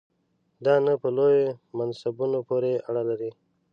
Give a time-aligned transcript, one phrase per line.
[0.65, 3.31] دا نه په لویو منصبونو پورې اړه لري.